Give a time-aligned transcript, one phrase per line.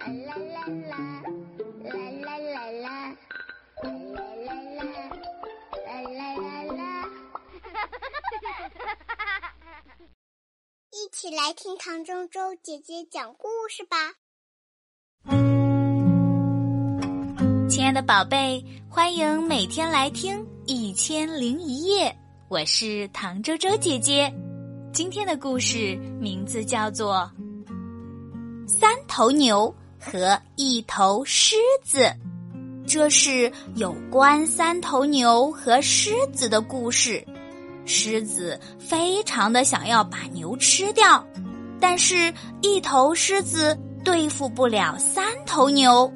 [0.00, 0.96] 啦啦啦，
[1.84, 3.16] 啦啦啦啦，
[3.82, 4.88] 啦啦啦啦，
[5.84, 6.80] 啦啦啦啦。
[10.90, 14.14] 一起来听唐周周姐姐讲故事吧。
[17.68, 22.08] 亲爱的宝贝，欢迎每天来听《一千零一夜》，
[22.48, 24.32] 我是唐周周姐姐。
[24.94, 27.30] 今天的故事名字叫做
[28.68, 31.98] 《三头牛和一头狮子》，
[32.86, 37.22] 这是有关三头牛和狮子的故事。
[37.84, 41.24] 狮子非常的想要把牛吃掉，
[41.78, 42.32] 但是
[42.62, 46.10] 一头狮子对付不了三头牛，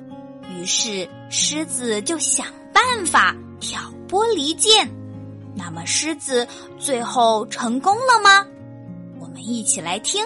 [0.49, 4.89] 于是狮子就想办法挑拨离间。
[5.55, 6.47] 那么狮子
[6.79, 8.47] 最后成功了吗？
[9.21, 10.25] 我们一起来听，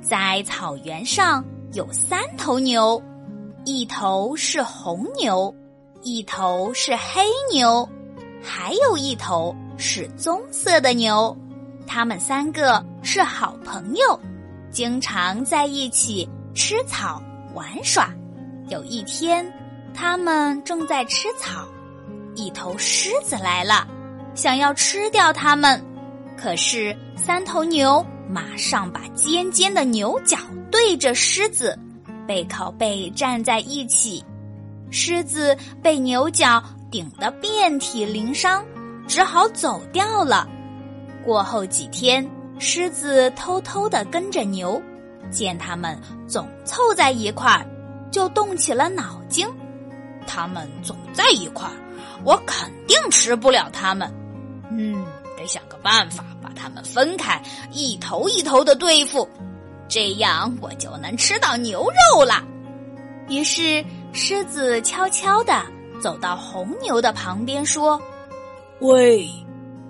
[0.00, 3.02] 在草原上有三头牛，
[3.64, 5.54] 一头是红牛，
[6.02, 7.86] 一头是黑牛，
[8.42, 11.36] 还有一头是棕色的牛。
[11.86, 14.18] 他们三个是好朋友，
[14.70, 17.22] 经常在一起吃草
[17.54, 18.10] 玩耍。
[18.68, 19.46] 有一天，
[19.94, 21.66] 他们正在吃草，
[22.34, 23.86] 一头狮子来了，
[24.34, 25.80] 想要吃掉它们。
[26.36, 30.36] 可是三头牛马上把尖尖的牛角
[30.70, 31.78] 对着狮子，
[32.26, 34.24] 背靠背站在一起。
[34.90, 38.64] 狮子被牛角顶得遍体鳞伤，
[39.06, 40.48] 只好走掉了。
[41.24, 44.80] 过后几天，狮子偷偷地跟着牛，
[45.30, 47.66] 见他们总凑在一块儿，
[48.10, 49.46] 就动起了脑筋。
[50.26, 51.74] 他们总在一块儿，
[52.24, 54.12] 我肯定吃不了他们。
[54.70, 55.04] 嗯。
[55.46, 59.28] 想个办法把它们分开，一头一头的对付，
[59.88, 62.42] 这样我就能吃到牛肉了。
[63.28, 65.62] 于是狮子悄悄地
[66.00, 68.00] 走到红牛的旁边，说
[68.80, 69.28] ：“喂，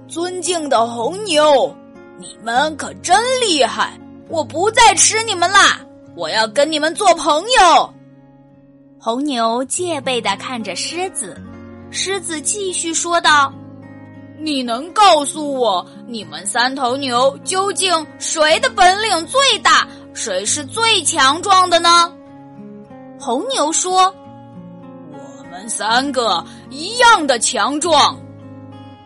[0.08, 1.74] 尊敬的红牛，
[2.18, 3.98] 你们可真厉害！
[4.28, 5.80] 我不再吃你们啦，
[6.16, 7.94] 我要跟你们做朋友。”
[8.98, 11.40] 红牛戒备地看着狮子，
[11.90, 13.52] 狮子继续说道。
[14.38, 22.12] 你能告诉我，你们三头牛究竟谁的本领最大，谁是最强壮的呢？
[23.18, 24.14] 红牛说
[25.10, 28.18] ：“我们三个一样的强壮，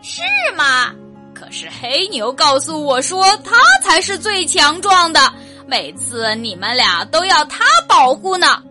[0.01, 0.21] 是
[0.55, 0.93] 吗？
[1.33, 5.19] 可是黑牛告诉我说，他才是最强壮的，
[5.65, 8.61] 每次你们俩都要他保护呢。”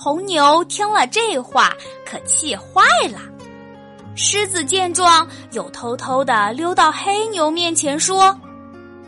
[0.00, 1.74] 红牛听了这话，
[2.06, 3.18] 可气坏了。
[4.18, 8.36] 狮子见状，又偷偷的溜到黑牛面前说：“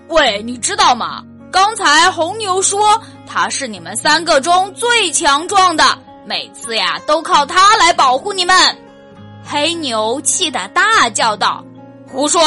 [0.07, 1.21] 喂，你知道吗？
[1.51, 2.81] 刚才红牛说
[3.27, 8.55] 他是你们三个中最强壮的，每次呀都靠他来保护你们。”
[9.45, 11.65] 黑牛气得大叫道
[12.07, 12.41] ：“胡说！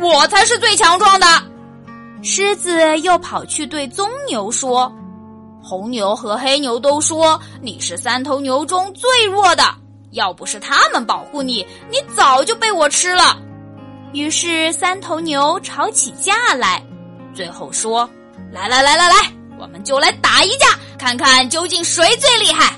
[0.00, 1.26] 我才是最强壮的！”
[2.24, 4.90] 狮子又跑去对棕牛说
[5.62, 9.64] ：“红牛和黑牛都说你是三头牛中最弱的。”
[10.12, 13.36] 要不是他们保护你，你早就被我吃了。
[14.12, 16.82] 于是三头牛吵起架来，
[17.34, 18.08] 最后说
[18.50, 19.14] ：“来来来来来，
[19.58, 20.66] 我们就来打一架，
[20.98, 22.74] 看看究竟谁最厉害。”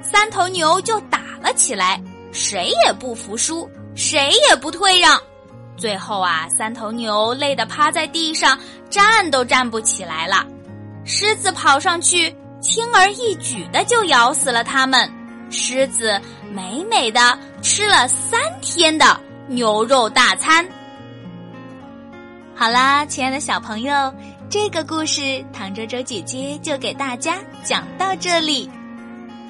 [0.00, 5.20] 三头牛就打了起来，谁也不服输，谁也不退让。
[5.76, 8.56] 最后啊，三头牛累得趴在地上，
[8.88, 10.46] 站都站不起来了。
[11.04, 15.10] 狮子跑上去，轻而易举的就咬死了它们。
[15.50, 16.20] 狮子
[16.52, 19.18] 美美的吃了三天的
[19.48, 20.66] 牛肉大餐。
[22.54, 24.14] 好啦，亲爱的小朋友，
[24.48, 28.70] 这个故事唐周周姐姐就给大家讲到这里。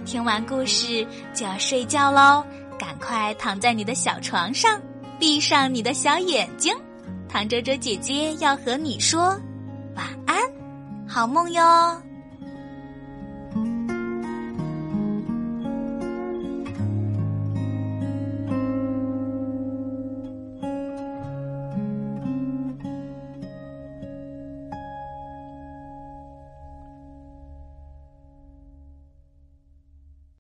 [0.05, 2.45] 听完故事就要睡觉喽，
[2.79, 4.81] 赶快躺在你的小床上，
[5.19, 6.75] 闭上你的小眼睛。
[7.29, 9.39] 唐周周姐姐要和你说
[9.95, 10.39] 晚安，
[11.09, 11.63] 好梦哟。